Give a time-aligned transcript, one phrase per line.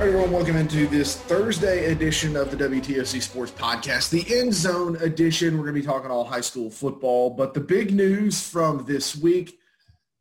[0.00, 5.58] everyone, welcome into this Thursday edition of the WTOC Sports Podcast, the End Zone edition.
[5.58, 9.14] We're going to be talking all high school football, but the big news from this
[9.14, 9.58] week,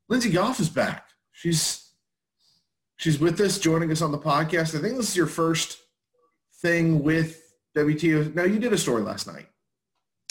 [0.09, 1.07] Lindsay Goff is back.
[1.31, 1.93] She's
[2.97, 4.77] she's with us, joining us on the podcast.
[4.77, 5.77] I think this is your first
[6.61, 7.41] thing with
[7.77, 8.35] WTO.
[8.35, 9.47] Now, you did a story last night.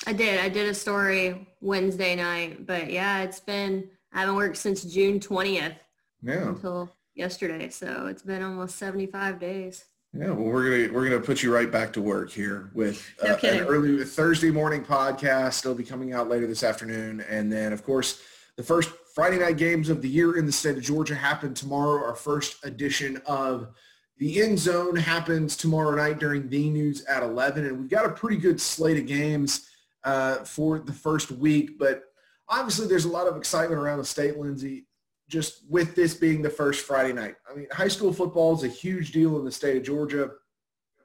[0.07, 0.41] I did.
[0.41, 5.21] I did a story Wednesday night, but yeah, it's been I haven't worked since June
[5.21, 5.77] 20th.
[6.23, 6.49] Yeah.
[6.49, 9.85] Until yesterday, so it's been almost 75 days.
[10.15, 13.35] Yeah, well, we're gonna we're gonna put you right back to work here with no
[13.35, 15.61] uh, an early Thursday morning podcast.
[15.61, 18.23] It'll be coming out later this afternoon, and then of course
[18.57, 22.03] the first Friday night games of the year in the state of Georgia happen tomorrow.
[22.03, 23.69] Our first edition of
[24.17, 28.11] the End Zone happens tomorrow night during the news at 11, and we've got a
[28.11, 29.69] pretty good slate of games
[30.05, 31.79] uh, for the first week.
[31.79, 32.05] But
[32.49, 34.88] obviously, there's a lot of excitement around the state, Lindsay
[35.29, 37.37] just with this being the first Friday night.
[37.51, 40.31] I mean, high school football is a huge deal in the state of Georgia.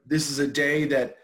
[0.05, 1.17] This is a day that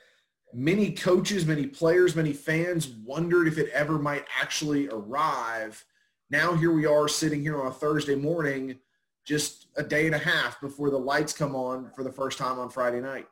[0.53, 5.83] many coaches, many players, many fans wondered if it ever might actually arrive.
[6.30, 8.77] Now here we are sitting here on a Thursday morning,
[9.25, 12.59] just a day and a half before the lights come on for the first time
[12.59, 13.27] on Friday night.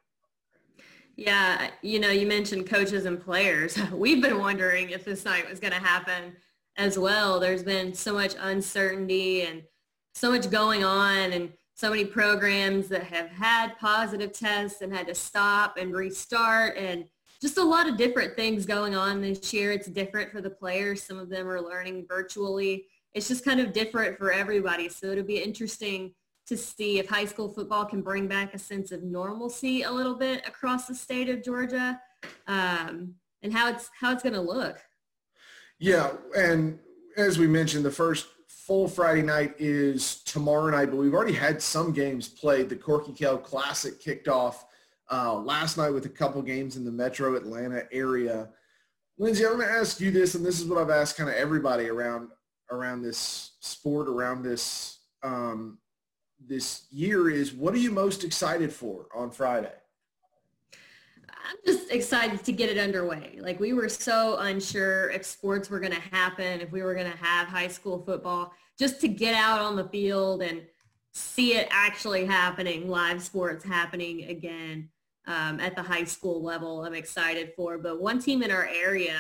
[1.18, 3.78] Yeah, you know, you mentioned coaches and players.
[3.92, 6.38] We've been wondering if this night was going to happen
[6.78, 7.40] as well.
[7.40, 9.64] There's been so much uncertainty and
[10.14, 15.08] so much going on and so many programs that have had positive tests and had
[15.08, 17.06] to stop and restart and
[17.40, 19.72] just a lot of different things going on this year.
[19.72, 21.04] It's different for the players.
[21.04, 22.86] Some of them are learning virtually.
[23.14, 24.90] It's just kind of different for everybody.
[24.90, 26.14] So it'll be interesting
[26.48, 30.16] to see if high school football can bring back a sense of normalcy a little
[30.16, 32.00] bit across the state of Georgia
[32.48, 34.82] um, and how it's how it's going to look.
[35.80, 36.80] Yeah, and
[37.18, 41.62] as we mentioned, the first full Friday night is tomorrow night, but we've already had
[41.62, 42.70] some games played.
[42.70, 44.66] The Corky Kell Classic kicked off
[45.12, 48.50] uh, last night with a couple games in the metro Atlanta area.
[49.18, 51.36] Lindsay, I'm going to ask you this, and this is what I've asked kind of
[51.36, 52.30] everybody around
[52.70, 55.78] around this sport, around this um,
[56.46, 59.74] this year is what are you most excited for on Friday?
[61.30, 63.38] I'm just excited to get it underway.
[63.40, 67.12] Like we were so unsure if sports were going to happen, if we were going
[67.12, 70.62] to have high school football, just to get out on the field and
[71.14, 74.90] see it actually happening, live sports happening again
[75.26, 76.86] um, at the high school level.
[76.86, 77.78] I'm excited for.
[77.78, 79.18] But one team in our area,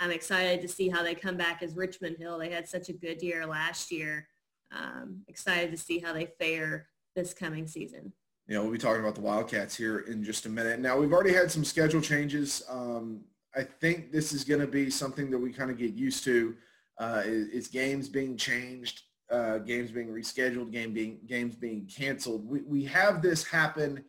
[0.00, 2.38] I'm excited to see how they come back is Richmond Hill.
[2.38, 4.28] They had such a good year last year.
[4.70, 8.12] Um, excited to see how they fare this coming season
[8.48, 10.80] you know, we'll be talking about the Wildcats here in just a minute.
[10.80, 12.62] Now, we've already had some schedule changes.
[12.68, 13.20] Um,
[13.54, 16.54] I think this is going to be something that we kind of get used to.
[16.98, 22.48] Uh, is, games being changed, uh, games being rescheduled, game being games being canceled.
[22.48, 24.02] We, we have this happen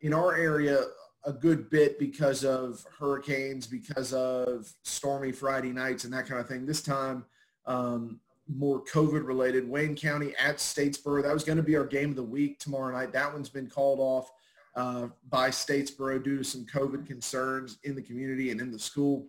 [0.00, 0.80] in our area
[1.26, 6.48] a good bit because of hurricanes, because of stormy Friday nights and that kind of
[6.48, 6.66] thing.
[6.66, 7.24] This time,
[7.66, 8.18] um,
[8.48, 9.68] more COVID related.
[9.68, 11.22] Wayne County at Statesboro.
[11.22, 13.12] That was going to be our game of the week tomorrow night.
[13.12, 14.30] That one's been called off
[14.76, 19.26] uh, by Statesboro due to some COVID concerns in the community and in the school.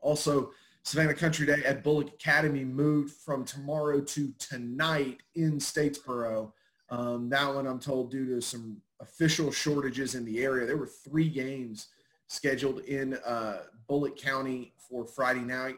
[0.00, 0.50] Also,
[0.84, 6.52] Savannah Country Day at Bulloch Academy moved from tomorrow to tonight in Statesboro.
[6.90, 10.64] Um, that one, I'm told, due to some official shortages in the area.
[10.66, 11.88] There were three games
[12.28, 15.76] scheduled in uh, Bulloch County for Friday night.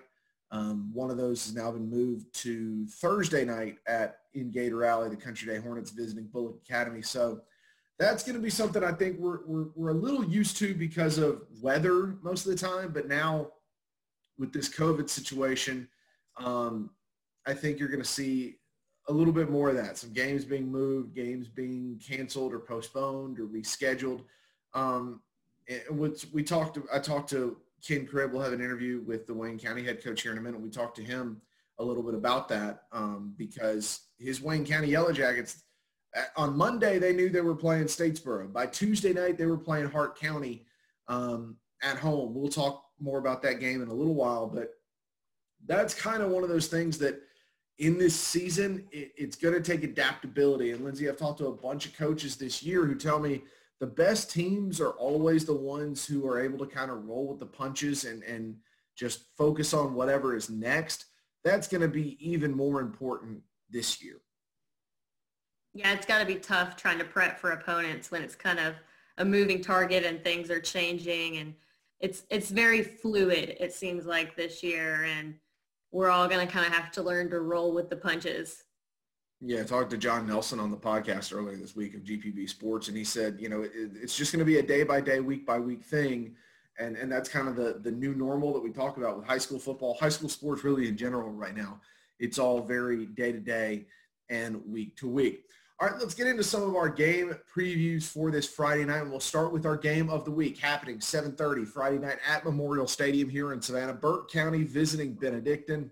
[0.51, 5.11] Um, one of those has now been moved to Thursday night at in Gator Alley,
[5.11, 7.03] the Country Day Hornets visiting Bulloch Academy.
[7.03, 7.41] So
[7.99, 11.19] that's going to be something I think we're, we're, we're a little used to because
[11.19, 12.93] of weather most of the time.
[12.93, 13.49] But now
[14.39, 15.89] with this COVID situation,
[16.39, 16.91] um,
[17.47, 18.57] I think you're going to see
[19.09, 19.99] a little bit more of that.
[19.99, 24.23] Some games being moved, games being canceled or postponed or rescheduled.
[24.75, 25.21] Um,
[25.69, 25.83] and
[26.33, 29.83] we talked, I talked to Ken Cribb will have an interview with the Wayne County
[29.83, 30.61] head coach here in a minute.
[30.61, 31.41] We talked to him
[31.79, 35.63] a little bit about that um, because his Wayne County Yellow Jackets
[36.17, 38.53] uh, on Monday they knew they were playing Statesboro.
[38.53, 40.67] By Tuesday night they were playing Hart County
[41.07, 42.35] um, at home.
[42.35, 44.71] We'll talk more about that game in a little while, but
[45.67, 47.21] that's kind of one of those things that
[47.79, 50.73] in this season it, it's going to take adaptability.
[50.73, 53.43] And Lindsay, I've talked to a bunch of coaches this year who tell me
[53.81, 57.39] the best teams are always the ones who are able to kind of roll with
[57.39, 58.57] the punches and, and
[58.97, 61.07] just focus on whatever is next.
[61.45, 63.41] That's going to be even more important
[63.71, 64.17] this year.
[65.75, 68.75] Yeah, it's got to be tough trying to prep for opponents when it's kind of
[69.19, 71.55] a moving target and things are changing and
[72.01, 75.35] it's it's very fluid it seems like this year and
[75.91, 78.65] we're all going to kind of have to learn to roll with the punches
[79.41, 82.89] Yeah, I talked to John Nelson on the podcast earlier this week of GPB Sports,
[82.89, 85.21] and he said, you know, it, it's just going to be a day by day,
[85.21, 86.35] week by week thing,
[86.81, 89.39] and and that's kind of the the new normal that we talk about with high
[89.39, 91.81] school football, high school sports, really in general right now.
[92.19, 93.87] It's all very day to day
[94.29, 95.45] and week to week.
[95.81, 99.03] All right, let's get into some of our game previews for this Friday night.
[99.03, 102.89] And we'll start with our game of the week happening 7.30 Friday night at Memorial
[102.89, 103.95] Stadium here in Savannah.
[103.95, 105.89] Burke County visiting Benedictine.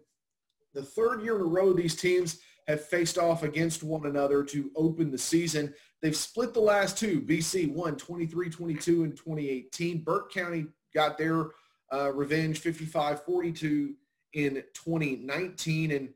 [0.75, 4.71] The third year in a row these teams have faced off against one another to
[4.75, 5.73] open the season.
[6.03, 7.21] They've split the last two.
[7.21, 10.03] BC won 23-22 in 2018.
[10.03, 11.51] Burke County got their
[11.93, 13.95] uh, revenge 55-42
[14.35, 15.93] in 2019.
[15.93, 16.09] And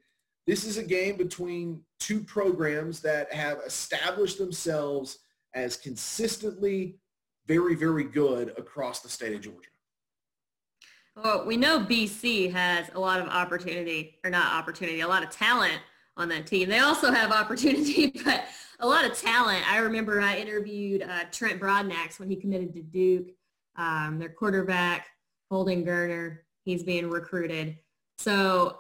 [0.47, 5.19] this is a game between two programs that have established themselves
[5.55, 6.99] as consistently
[7.47, 9.69] very, very good across the state of Georgia.
[11.17, 15.31] Well, we know BC has a lot of opportunity, or not opportunity, a lot of
[15.31, 15.81] talent
[16.17, 16.69] on that team.
[16.69, 18.45] They also have opportunity, but
[18.81, 19.71] a lot of talent.
[19.71, 23.29] I remember I interviewed uh, Trent Broadnax when he committed to Duke.
[23.77, 25.07] Um, their quarterback,
[25.51, 27.79] Holden Geriner, he's being recruited.
[28.19, 28.79] So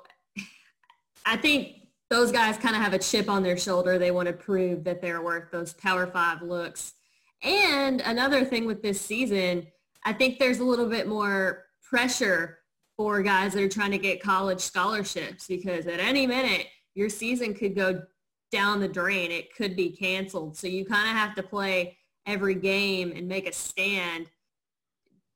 [1.24, 1.76] I think
[2.10, 3.98] those guys kind of have a chip on their shoulder.
[3.98, 6.94] They want to prove that they're worth those Power Five looks.
[7.42, 9.66] And another thing with this season,
[10.04, 12.58] I think there's a little bit more pressure
[12.96, 17.54] for guys that are trying to get college scholarships because at any minute your season
[17.54, 18.02] could go
[18.50, 19.30] down the drain.
[19.30, 20.56] It could be canceled.
[20.56, 21.96] So you kind of have to play
[22.26, 24.26] every game and make a stand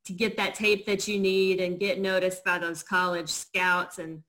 [0.04, 4.22] to get that tape that you need and get noticed by those college scouts and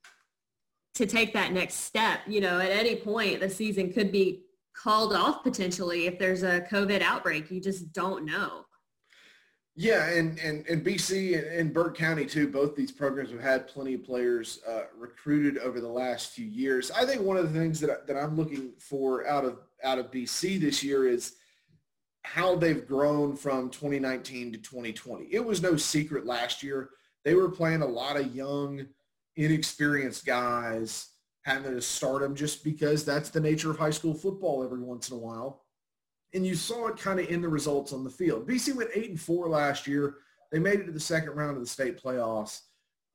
[0.94, 2.19] to take that next step.
[2.27, 4.44] You know, at any point, the season could be
[4.74, 7.51] called off potentially if there's a COVID outbreak.
[7.51, 8.65] You just don't know.
[9.75, 13.68] Yeah, and, and, and BC and, and Burke County too, both these programs have had
[13.68, 16.92] plenty of players uh, recruited over the last few years.
[16.92, 20.12] I think one of the things that, that I'm looking for out of out of
[20.12, 21.36] BC this year is
[22.24, 25.25] how they've grown from 2019 to 2020.
[25.25, 26.89] It was no secret last year.
[27.24, 28.86] They were playing a lot of young–
[29.36, 31.10] inexperienced guys
[31.44, 35.10] having to start them just because that's the nature of high school football every once
[35.10, 35.65] in a while.
[36.36, 38.48] And you saw it kind of in the results on the field.
[38.48, 40.18] BC went eight and four last year.
[40.52, 42.62] They made it to the second round of the state playoffs,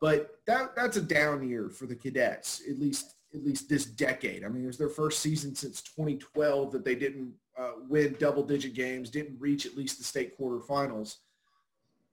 [0.00, 4.44] but that that's a down year for the cadets, at least at least this decade.
[4.44, 8.74] I mean, it was their first season since 2012 that they didn't uh, win double-digit
[8.74, 11.18] games, didn't reach at least the state quarterfinals.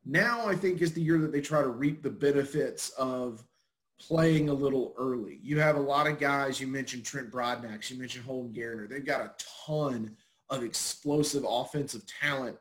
[0.06, 3.44] Now I think is the year that they try to reap the benefits of–
[4.00, 5.39] playing a little early.
[5.42, 6.62] You have a lot of guys.
[6.62, 7.89] You mentioned Trent Broadnax.
[7.89, 8.89] You mentioned Holden Geriner.
[8.89, 9.31] They've got a
[9.65, 10.15] ton
[10.49, 12.57] of explosive offensive talent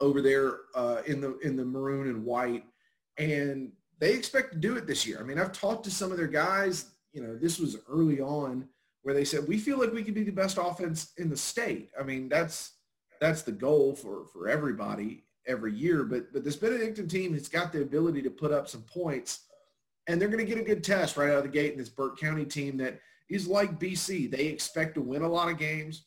[0.00, 2.64] over there uh, in the in the maroon and white,
[3.18, 5.18] and they expect to do it this year.
[5.20, 6.86] I mean, I've talked to some of their guys.
[7.12, 8.68] You know, this was early on
[9.02, 11.90] where they said we feel like we could be the best offense in the state.
[11.98, 12.72] I mean, that's
[13.20, 16.04] that's the goal for for everybody every year.
[16.04, 19.40] But but this Benedictine team has got the ability to put up some points
[20.06, 21.88] and they're going to get a good test right out of the gate in this
[21.88, 24.30] Burke County team that is like BC.
[24.30, 26.04] They expect to win a lot of games.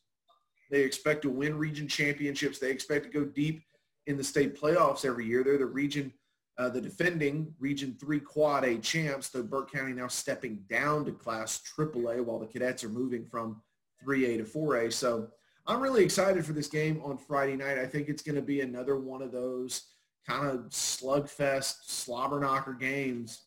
[0.69, 2.59] They expect to win region championships.
[2.59, 3.63] They expect to go deep
[4.05, 5.43] in the state playoffs every year.
[5.43, 6.13] They're the region,
[6.57, 11.11] uh, the defending Region 3 Quad A champs, though Burke County now stepping down to
[11.11, 13.61] Class AAA while the cadets are moving from
[14.05, 14.91] 3A to 4A.
[14.91, 15.27] So
[15.65, 17.77] I'm really excited for this game on Friday night.
[17.77, 19.83] I think it's going to be another one of those
[20.27, 23.43] kind of slugfest, slobber knocker games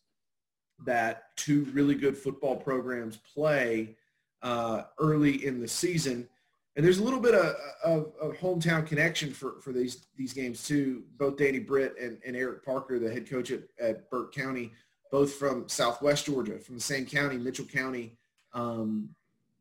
[0.85, 3.95] that two really good football programs play
[4.41, 6.27] uh, early in the season.
[6.75, 10.65] And there's a little bit of, of, of, hometown connection for, for these these games
[10.65, 11.03] too.
[11.17, 14.71] Both Danny Britt and, and Eric Parker, the head coach at, at Burke County,
[15.11, 18.17] both from Southwest Georgia, from the same county, Mitchell County,
[18.53, 19.09] um,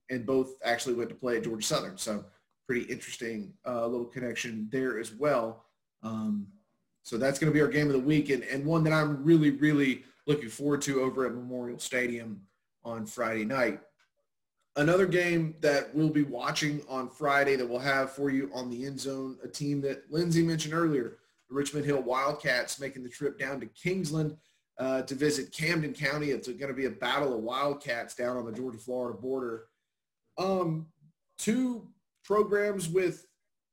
[0.08, 1.98] and both actually went to play at Georgia Southern.
[1.98, 2.24] So
[2.70, 5.64] pretty interesting uh, little connection there as well.
[6.04, 6.46] Um,
[7.02, 9.24] so that's going to be our game of the week and, and one that I'm
[9.24, 12.42] really, really looking forward to over at Memorial Stadium
[12.84, 13.80] on Friday night.
[14.76, 18.86] Another game that we'll be watching on Friday that we'll have for you on the
[18.86, 23.38] end zone, a team that Lindsay mentioned earlier, the Richmond Hill Wildcats making the trip
[23.38, 24.36] down to Kingsland
[24.78, 26.30] uh, to visit Camden County.
[26.30, 29.64] It's going to be a battle of Wildcats down on the Georgia-Florida border.
[30.38, 30.86] Um,
[31.36, 31.88] two
[32.24, 33.26] programs with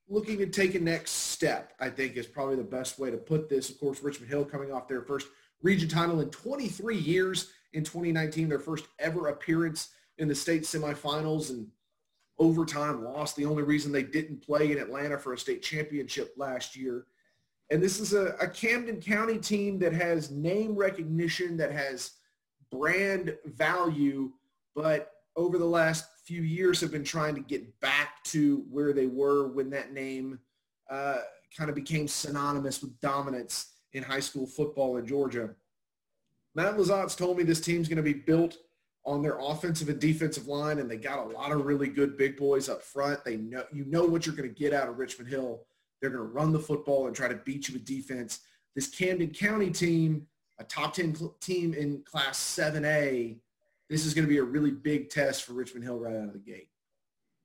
[0.10, 3.50] looking to take a next step, I think is probably the best way to put
[3.50, 3.70] this.
[3.70, 5.28] Of course, Richmond Hill coming off their first
[5.62, 11.50] region title in 23 years in 2019, their first ever appearance in the state semifinals
[11.50, 11.68] and
[12.40, 13.34] overtime loss.
[13.34, 17.06] The only reason they didn't play in Atlanta for a state championship last year.
[17.70, 22.12] And this is a, a Camden County team that has name recognition, that has
[22.72, 24.32] brand value,
[24.76, 29.08] but over the last few years have been trying to get back to where they
[29.08, 30.40] were when that name
[30.90, 31.18] uh,
[31.56, 35.50] kind of became synonymous with dominance in high school football in Georgia.
[36.56, 38.58] Matt Lizotte's told me this team's going to be built
[39.08, 42.36] on their offensive and defensive line, and they got a lot of really good big
[42.36, 43.24] boys up front.
[43.24, 45.62] They know you know what you're going to get out of Richmond Hill.
[46.02, 48.42] They're going to run the football and try to beat you with defense.
[48.76, 50.28] This Camden County team,
[50.60, 53.40] a top 10 cl- team in Class 7A,
[53.90, 56.34] this is going to be a really big test for Richmond Hill right out of
[56.34, 56.70] the gate.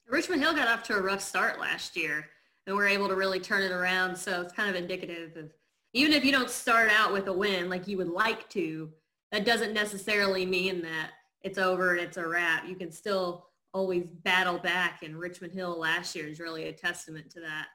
[0.09, 2.27] Richmond Hill got off to a rough start last year,
[2.67, 4.17] and we're able to really turn it around.
[4.17, 5.53] So it's kind of indicative of
[5.95, 8.91] even if you don't start out with a win like you would like to,
[9.31, 12.69] that doesn't necessarily mean that it's over and it's a wrap.
[12.69, 17.31] You can still always battle back, and Richmond Hill last year is really a testament
[17.31, 17.69] to that.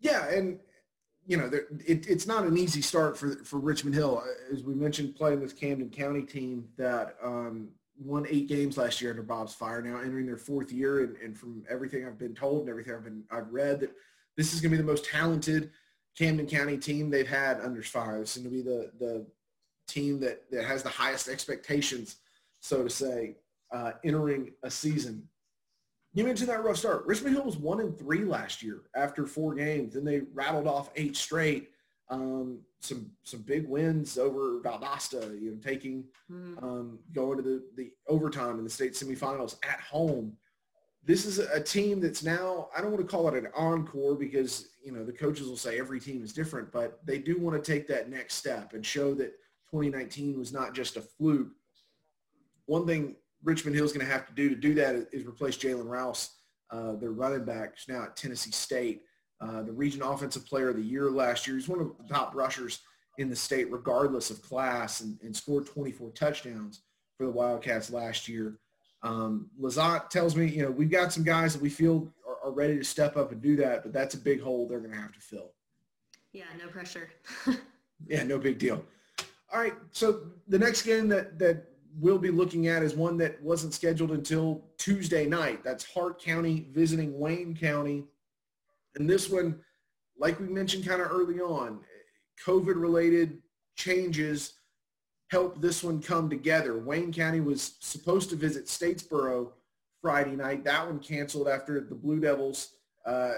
[0.00, 0.60] Yeah, and
[1.26, 1.50] you know,
[1.86, 5.40] it, it's not an easy start for for Richmond Hill, uh, as we mentioned, playing
[5.40, 9.82] this Camden County team that um, won eight games last year under Bob Sphire.
[9.82, 13.04] Now entering their fourth year, and, and from everything I've been told and everything I've
[13.04, 13.92] been I've read, that
[14.36, 15.70] this is going to be the most talented
[16.16, 18.20] Camden County team they've had under Sphire.
[18.20, 19.26] This is going to be the the
[19.86, 22.16] team that that has the highest expectations,
[22.68, 23.36] so to say,
[23.72, 25.28] uh, entering a season
[26.14, 27.06] you mentioned that rough start.
[27.06, 29.94] Richmond Hill was one and three last year after four games.
[29.94, 31.70] Then they rattled off eight straight.
[32.10, 36.62] Um, some some big wins over Valdosta, you know, taking mm.
[36.62, 40.36] um, going to the, the overtime in the state semifinals at home.
[41.04, 44.14] This is a, a team that's now I don't want to call it an encore
[44.14, 47.62] because you know the coaches will say every team is different, but they do want
[47.62, 49.34] to take that next step and show that
[49.70, 51.52] 2019 was not just a fluke.
[52.68, 55.56] One thing Richmond Hill is going to have to do to do that is replace
[55.56, 56.36] Jalen Rouse,
[56.70, 59.02] uh, their running back, who's now at Tennessee State,
[59.40, 61.56] uh, the region offensive player of the year last year.
[61.56, 62.80] He's one of the top rushers
[63.16, 66.82] in the state, regardless of class, and, and scored 24 touchdowns
[67.16, 68.58] for the Wildcats last year.
[69.02, 72.52] Um, Lizotte tells me, you know, we've got some guys that we feel are, are
[72.52, 75.00] ready to step up and do that, but that's a big hole they're going to
[75.00, 75.52] have to fill.
[76.34, 77.08] Yeah, no pressure.
[78.06, 78.84] yeah, no big deal.
[79.50, 81.64] All right, so the next game that that
[81.96, 85.64] we'll be looking at is one that wasn't scheduled until Tuesday night.
[85.64, 88.04] That's Hart County visiting Wayne County.
[88.96, 89.60] And this one,
[90.18, 91.80] like we mentioned kind of early on,
[92.44, 93.38] COVID-related
[93.76, 94.54] changes
[95.30, 96.78] helped this one come together.
[96.78, 99.52] Wayne County was supposed to visit Statesboro
[100.00, 100.64] Friday night.
[100.64, 102.70] That one canceled after the Blue Devils
[103.04, 103.34] uh,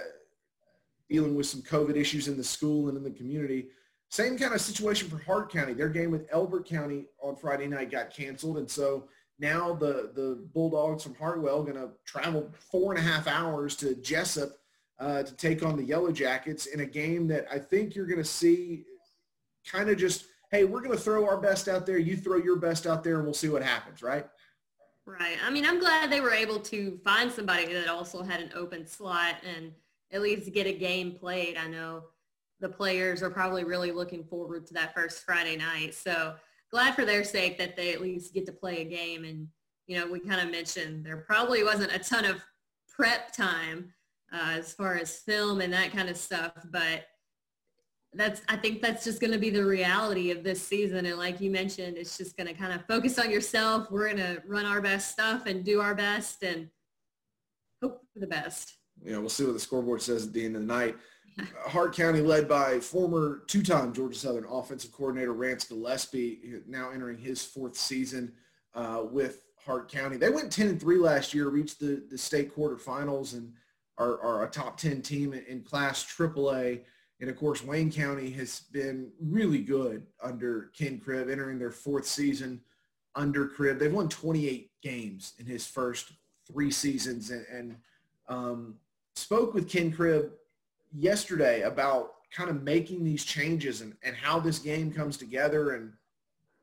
[1.08, 3.68] dealing with some COVID issues in the school and in the community.
[4.10, 5.72] Same kind of situation for Hart County.
[5.72, 8.58] Their game with Elbert County on Friday night got canceled.
[8.58, 9.04] And so
[9.38, 13.94] now the, the Bulldogs from Hartwell going to travel four and a half hours to
[13.94, 14.50] Jesup
[14.98, 18.18] uh, to take on the Yellow Jackets in a game that I think you're going
[18.18, 18.84] to see
[19.64, 21.98] kind of just, hey, we're going to throw our best out there.
[21.98, 24.26] You throw your best out there and we'll see what happens, right?
[25.06, 25.36] Right.
[25.44, 28.88] I mean, I'm glad they were able to find somebody that also had an open
[28.88, 29.72] slot and
[30.10, 31.56] at least get a game played.
[31.56, 32.02] I know
[32.60, 35.94] the players are probably really looking forward to that first Friday night.
[35.94, 36.34] So
[36.70, 39.24] glad for their sake that they at least get to play a game.
[39.24, 39.48] And,
[39.86, 42.40] you know, we kind of mentioned there probably wasn't a ton of
[42.88, 43.92] prep time
[44.32, 47.06] uh, as far as film and that kind of stuff, but
[48.12, 51.06] that's, I think that's just going to be the reality of this season.
[51.06, 53.90] And like you mentioned, it's just going to kind of focus on yourself.
[53.90, 56.68] We're going to run our best stuff and do our best and
[57.82, 58.76] hope for the best.
[59.02, 60.96] Yeah, we'll see what the scoreboard says at the end of the night.
[61.66, 67.44] Hart County led by former two-time Georgia Southern offensive coordinator Rance Gillespie, now entering his
[67.44, 68.32] fourth season
[68.74, 70.16] uh, with Hart County.
[70.16, 73.52] They went 10 and 3 last year, reached the, the state quarterfinals and
[73.98, 76.80] are, are a top 10 team in, class AAA.
[77.20, 82.06] And of course, Wayne County has been really good under Ken Cribb, entering their fourth
[82.06, 82.60] season
[83.14, 83.78] under Cribb.
[83.78, 86.12] They've won 28 games in his first
[86.50, 87.76] three seasons and, and
[88.28, 88.76] um,
[89.14, 90.30] spoke with Ken Cribb
[90.92, 95.92] yesterday about kind of making these changes and, and how this game comes together and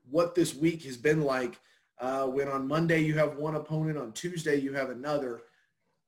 [0.09, 1.59] what this week has been like
[1.99, 5.41] uh, when on Monday you have one opponent, on Tuesday you have another.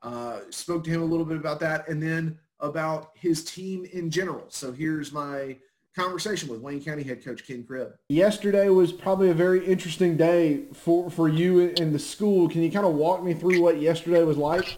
[0.02, 4.10] Uh, spoke to him a little bit about that and then about his team in
[4.10, 4.46] general.
[4.50, 5.58] So here's my
[5.96, 7.94] conversation with Wayne County head coach Ken Cribb.
[8.08, 12.48] Yesterday was probably a very interesting day for, for you and the school.
[12.48, 14.78] Can you kind of walk me through what yesterday was like?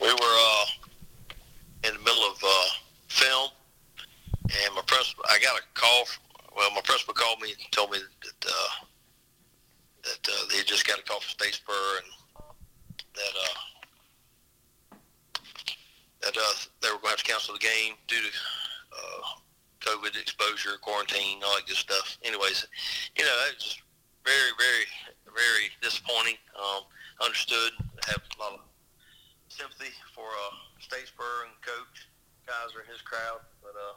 [0.00, 0.64] We were uh,
[1.84, 2.64] in the middle of uh,
[3.08, 3.50] film,
[4.44, 6.04] and my principal, I got a call.
[6.04, 6.22] From,
[6.56, 8.84] well, my principal called me and told me that uh,
[10.04, 12.08] that uh, they just got a call from Statesboro and
[13.14, 14.96] that uh,
[16.22, 18.30] that uh, they were going to have to cancel the game due to
[18.92, 19.22] uh,
[19.80, 22.18] COVID exposure, quarantine, all that good stuff.
[22.24, 22.66] Anyways,
[23.16, 23.78] you know, it was
[24.24, 24.84] very, very
[25.34, 26.36] very disappointing.
[26.58, 26.82] Um,
[27.22, 27.72] understood,
[28.06, 28.60] have a lot of
[29.48, 32.08] sympathy for uh, Statesboro and Coach
[32.46, 33.96] Kaiser and his crowd, but uh,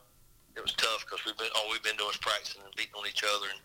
[0.55, 3.07] it was tough because we've been all we've been doing is practicing and beating on
[3.07, 3.59] each other and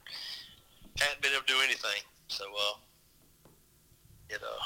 [1.00, 2.00] hadn't been able to do anything.
[2.28, 2.76] So uh,
[4.30, 4.64] it uh,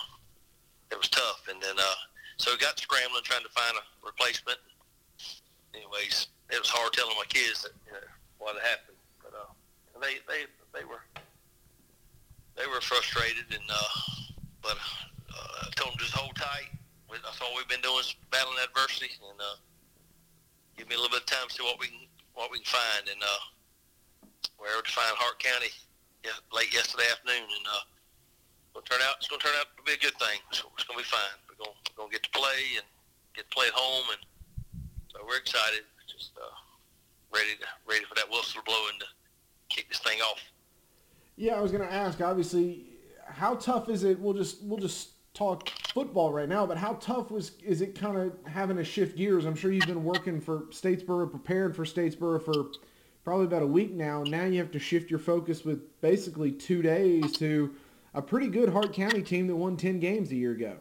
[0.90, 1.98] it was tough, and then uh,
[2.36, 4.58] so we got scrambling trying to find a replacement.
[5.74, 8.06] Anyways, it was hard telling my kids that you know
[8.38, 9.50] what had happened, but uh,
[9.98, 11.02] they they they were
[12.56, 13.92] they were frustrated, and uh,
[14.62, 14.78] but
[15.32, 16.70] uh, I told them just hold tight.
[17.12, 19.60] That's all we've been doing is battling adversity, and uh,
[20.76, 22.70] give me a little bit of time to see what we can what we can
[22.70, 23.08] find.
[23.08, 23.42] And uh,
[24.58, 25.72] we're able to find Hart County
[26.24, 27.84] yeah, late yesterday afternoon, and uh,
[28.72, 30.38] it'll turn out it's to turn out to be a good thing.
[30.54, 31.36] So it's to be fine.
[31.50, 32.86] We're going we're to get to play and
[33.34, 34.22] get to play at home, and
[35.10, 35.82] so we're excited.
[36.06, 36.46] Just uh,
[37.34, 39.06] ready to ready for that whistle to blow and to
[39.68, 40.38] kick this thing off.
[41.36, 42.20] Yeah, I was to ask.
[42.20, 42.86] Obviously,
[43.26, 44.18] how tough is it?
[44.20, 48.16] We'll just we'll just talk football right now, but how tough was is it kind
[48.16, 49.44] of having to shift gears?
[49.44, 52.66] I'm sure you've been working for Statesboro, preparing for Statesboro for
[53.24, 54.22] probably about a week now.
[54.24, 57.74] Now you have to shift your focus with basically two days to
[58.14, 60.76] a pretty good Hart County team that won 10 games a year ago.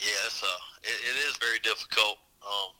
[0.00, 2.18] Yes, uh, it, it is very difficult.
[2.42, 2.70] Um,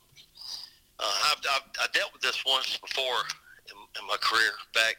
[1.01, 3.23] uh, I've, I've, I dealt with this once before
[3.71, 4.51] in, in my career.
[4.75, 4.97] Back,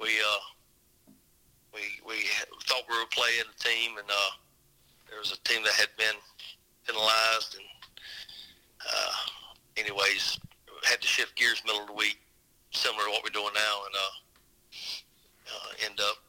[0.00, 1.12] we uh,
[1.72, 2.24] we we
[2.66, 4.30] thought we were playing a team, and uh,
[5.18, 6.14] there was a team that had been
[6.86, 7.66] penalized, and
[8.86, 9.14] uh,
[9.76, 10.38] anyways,
[10.84, 12.22] had to shift gears middle of the week,
[12.70, 14.14] similar to what we're doing now, and uh,
[15.50, 16.22] uh, end up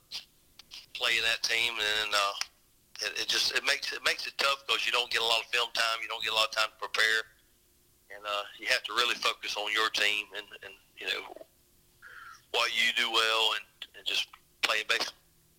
[0.97, 2.33] playing that team, and uh,
[3.05, 5.37] it, it just it makes it makes it tough because you don't get a lot
[5.37, 7.21] of film time, you don't get a lot of time to prepare,
[8.09, 11.45] and uh, you have to really focus on your team and, and you know
[12.57, 14.33] what you do well, and, and just
[14.65, 15.13] play basic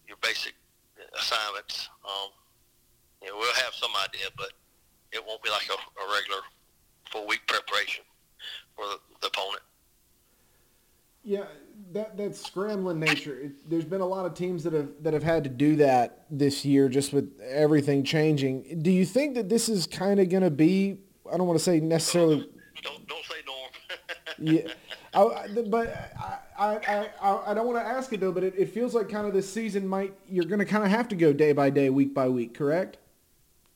[0.08, 0.58] your basic
[1.14, 1.88] assignments.
[2.02, 2.34] Um,
[3.28, 4.52] know, we'll have some idea, but
[5.12, 6.40] it won't be like a, a regular
[7.10, 8.04] full week preparation
[8.74, 9.62] for the, the opponent.
[11.22, 11.44] Yeah,
[11.92, 13.38] that that scrambling nature.
[13.38, 16.24] It, there's been a lot of teams that have that have had to do that
[16.30, 18.80] this year, just with everything changing.
[18.82, 21.00] Do you think that this is kind of going to be?
[21.30, 22.48] I don't want to say necessarily.
[22.82, 23.70] Don't don't say norm.
[24.38, 24.72] yeah,
[25.12, 26.14] I, but
[26.58, 28.32] I, I, I, I don't want to ask it though.
[28.32, 30.90] But it, it feels like kind of this season might you're going to kind of
[30.90, 32.54] have to go day by day, week by week.
[32.54, 32.96] Correct?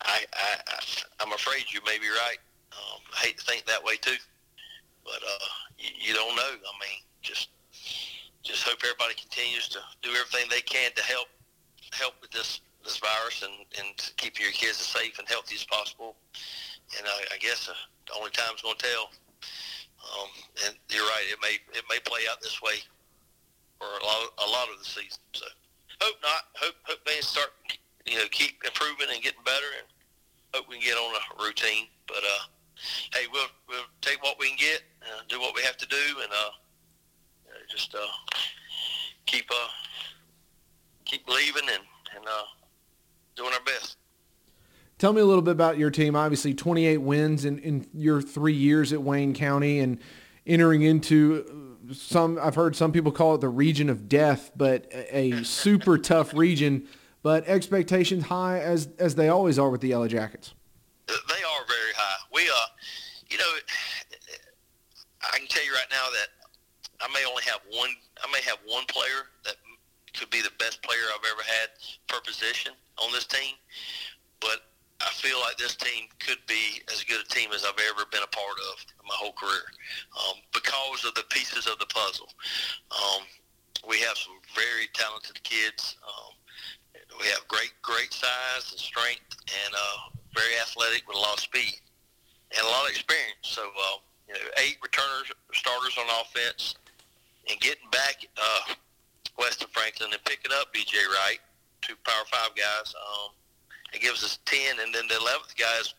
[0.04, 2.38] I, I, I am afraid you may be right.
[2.72, 4.16] Um, I hate to think that way too,
[5.04, 6.42] but uh, you, you don't know.
[6.42, 7.48] I mean, just
[8.42, 11.28] just hope everybody continues to do everything they can to help
[11.92, 15.64] help with this this virus and and keep your kids as safe and healthy as
[15.64, 16.16] possible.
[16.98, 17.74] And I, I guess uh,
[18.06, 19.10] the only time's going to tell.
[20.04, 20.28] Um,
[20.66, 22.76] and you're right; it may it may play out this way
[23.78, 25.20] for a lot a lot of the season.
[25.32, 25.46] So
[26.00, 26.52] hope not.
[26.60, 27.50] Hope hope things start
[28.06, 29.88] you know keep improving and getting better, and
[30.54, 31.86] hope we can get on a routine.
[32.06, 32.44] But uh,
[33.12, 36.20] hey, we'll we'll take what we can get, uh, do what we have to do,
[36.22, 36.50] and uh,
[37.68, 37.98] just uh,
[39.26, 39.68] keep uh,
[41.04, 41.82] keep believing and
[42.16, 42.44] and uh,
[43.36, 43.96] doing our best.
[44.98, 46.14] Tell me a little bit about your team.
[46.14, 49.98] Obviously, 28 wins in, in your three years at Wayne County, and
[50.46, 52.38] entering into some.
[52.40, 56.86] I've heard some people call it the region of death, but a super tough region.
[57.24, 60.52] But expectations high as as they always are with the Yellow Jackets.
[61.08, 62.20] They are very high.
[62.30, 62.68] We uh,
[63.30, 63.52] you know,
[65.32, 66.28] I can tell you right now that
[67.00, 67.88] I may only have one.
[68.22, 69.56] I may have one player that
[70.12, 71.70] could be the best player I've ever had
[72.08, 73.56] per position on this team,
[74.40, 74.68] but
[75.00, 78.22] I feel like this team could be as good a team as I've ever been
[78.22, 79.64] a part of in my whole career
[80.12, 82.28] um, because of the pieces of the puzzle.
[82.92, 83.24] Um,
[83.88, 85.96] we have some very talented kids.
[86.04, 86.36] Um,
[87.20, 91.40] we have great, great size and strength, and uh, very athletic with a lot of
[91.40, 91.78] speed
[92.56, 93.42] and a lot of experience.
[93.42, 93.98] So, uh,
[94.28, 96.74] you know, eight returners, starters on offense,
[97.50, 98.74] and getting back uh,
[99.38, 100.96] Weston Franklin and picking up B.J.
[100.96, 101.38] Wright,
[101.82, 103.30] two Power Five guys, um,
[103.92, 104.80] it gives us 10.
[104.82, 105.94] And then the 11th guy is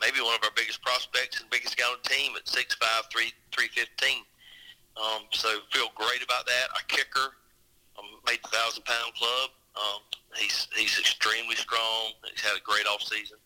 [0.00, 2.78] maybe one of our biggest prospects and biggest guy on the team at 6'5",
[3.10, 4.22] 3, 315.
[4.94, 6.70] Um, so feel great about that.
[6.74, 7.34] Our kicker
[7.98, 9.50] um, made the 1,000-pound club.
[9.74, 10.00] Um,
[10.36, 12.12] he's, he's extremely strong.
[12.30, 13.38] He's had a great off season.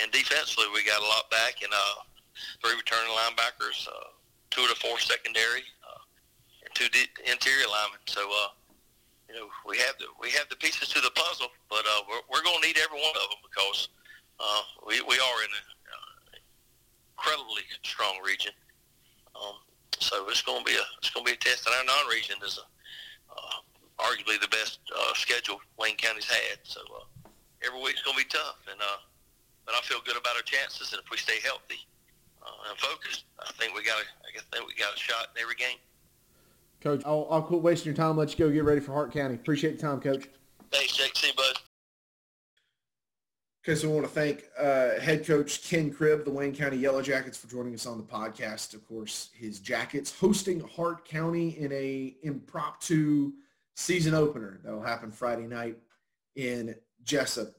[0.00, 2.02] And defensively, we got a lot back and uh,
[2.62, 4.12] three returning linebackers, uh,
[4.50, 5.62] two of the four secondary,
[6.64, 6.88] and two
[7.30, 8.00] interior linemen.
[8.06, 8.48] So, uh,
[9.28, 12.24] you know, we have the we have the pieces to the puzzle, but uh, we're,
[12.30, 13.88] we're going to need every one of them because
[14.40, 16.38] uh, we we are in an uh,
[17.12, 18.52] incredibly strong region.
[19.36, 19.60] Um,
[19.98, 22.36] so it's going to be a it's going to be a test, and our non-region
[22.44, 22.73] is a, uh,
[24.04, 26.58] arguably the best uh, schedule Wayne County's had.
[26.62, 27.28] So uh,
[27.66, 29.00] every week's going to be tough, and uh,
[29.64, 30.92] but I feel good about our chances.
[30.92, 31.80] And if we stay healthy
[32.42, 35.42] uh, and focused, I think we got a, I think we got a shot in
[35.42, 35.78] every game.
[36.80, 38.16] Coach, I'll, I'll quit wasting your time.
[38.16, 39.34] Let you go get ready for Hart County.
[39.34, 40.28] Appreciate the time, Coach.
[40.70, 41.16] Thanks, Jake.
[41.16, 41.58] See you, bud.
[43.66, 47.00] Okay, so we want to thank uh, head coach Ken Cribb, the Wayne County Yellow
[47.00, 48.74] Jackets, for joining us on the podcast.
[48.74, 53.32] Of course, his Jackets hosting Hart County in a impromptu
[53.74, 55.76] season opener that will happen Friday night
[56.36, 57.52] in Jesup.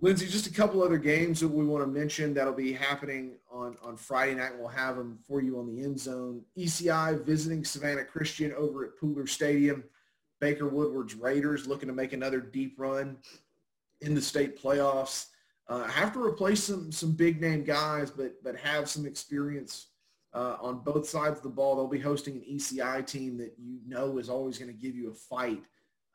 [0.00, 3.76] Lindsay, just a couple other games that we want to mention that'll be happening on,
[3.82, 4.52] on Friday night.
[4.56, 6.42] We'll have them for you on the end zone.
[6.56, 9.82] ECI visiting Savannah Christian over at Pooler Stadium.
[10.40, 13.16] Baker Woodward's Raiders looking to make another deep run
[14.00, 15.26] in the state playoffs.
[15.68, 19.88] Uh, have to replace some some big name guys, but but have some experience
[20.34, 21.76] uh, on both sides of the ball.
[21.76, 25.10] They'll be hosting an ECI team that you know is always going to give you
[25.10, 25.62] a fight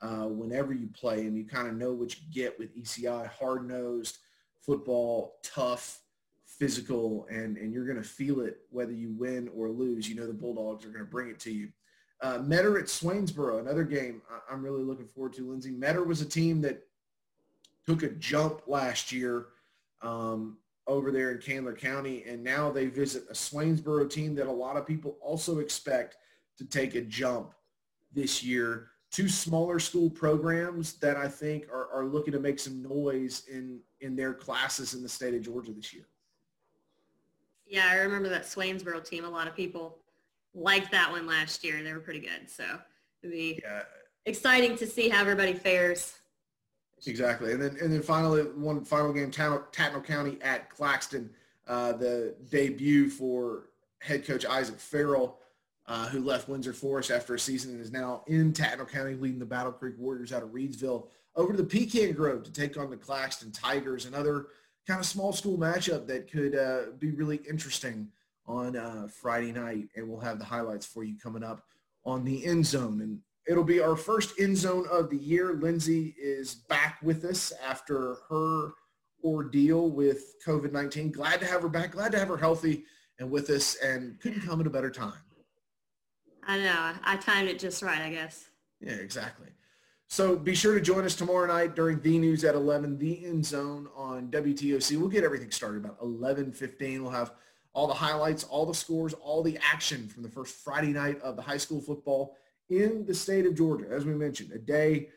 [0.02, 3.67] uh, whenever you play, and you kind of know what you get with ECI: hard
[3.67, 4.17] nosed
[4.62, 6.02] football, tough,
[6.45, 10.08] physical, and and you're going to feel it whether you win or lose.
[10.08, 11.69] You know the Bulldogs are going to bring it to you.
[12.21, 15.49] Uh, Metter at Swainsboro, another game I- I'm really looking forward to.
[15.49, 16.88] Lindsay Metter was a team that
[17.86, 19.47] took a jump last year
[20.02, 24.52] um, over there in Candler County, and now they visit a Swainsboro team that a
[24.52, 26.17] lot of people also expect
[26.58, 27.54] to take a jump
[28.13, 28.89] this year.
[29.12, 33.80] Two smaller school programs that I think are, are looking to make some noise in,
[34.02, 36.08] in their classes in the state of Georgia this year.
[37.65, 39.24] Yeah, I remember that Swainsboro team.
[39.24, 40.00] A lot of people
[40.54, 41.82] liked that one last year.
[41.82, 42.50] They were pretty good.
[42.50, 42.63] So
[43.22, 43.84] it'd be yeah.
[44.26, 46.15] exciting to see how everybody fares
[47.06, 51.30] Exactly, and then and then finally one final game, Tattnall County at Claxton,
[51.68, 55.39] uh, the debut for head coach Isaac Farrell,
[55.88, 59.39] uh, who left Windsor Forest after a season and is now in Tattnall County, leading
[59.39, 62.89] the Battle Creek Warriors out of Reidsville over to the Pecan Grove to take on
[62.89, 64.48] the Claxton Tigers, another
[64.88, 68.08] kind of small school matchup that could uh, be really interesting
[68.46, 71.63] on uh, Friday night, and we'll have the highlights for you coming up
[72.06, 73.02] on the end zone.
[73.02, 75.53] And It'll be our first end zone of the year.
[75.53, 78.71] Lindsay is back with us after her
[79.23, 81.12] ordeal with COVID-19.
[81.12, 81.91] Glad to have her back.
[81.91, 82.86] Glad to have her healthy
[83.19, 85.13] and with us and couldn't come at a better time.
[86.45, 86.93] I know.
[87.03, 88.45] I timed it just right, I guess.
[88.82, 89.47] Yeah, exactly.
[90.08, 93.45] So be sure to join us tomorrow night during the news at 11, the end
[93.45, 94.97] zone on WTOC.
[94.97, 97.01] We'll get everything started about 11:15.
[97.01, 97.34] We'll have
[97.73, 101.36] all the highlights, all the scores, all the action from the first Friday night of
[101.36, 102.36] the high school football
[102.82, 105.10] in the state of Georgia, as we mentioned, a day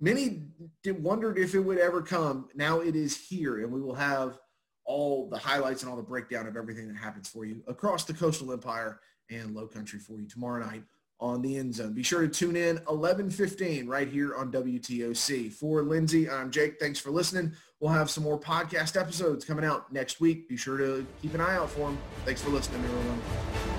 [0.00, 0.42] many
[0.86, 2.48] wondered if it would ever come.
[2.54, 4.38] Now it is here, and we will have
[4.84, 8.12] all the highlights and all the breakdown of everything that happens for you across the
[8.12, 10.82] coastal empire and low country for you tomorrow night
[11.20, 11.94] on the end zone.
[11.94, 15.50] Be sure to tune in 11:15 right here on WTOC.
[15.50, 16.78] For Lindsay, I'm Jake.
[16.78, 17.52] Thanks for listening.
[17.80, 20.48] We'll have some more podcast episodes coming out next week.
[20.48, 21.98] Be sure to keep an eye out for them.
[22.24, 23.73] Thanks for listening, everyone.